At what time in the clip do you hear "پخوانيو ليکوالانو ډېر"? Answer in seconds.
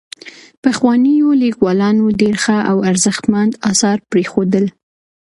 0.63-2.35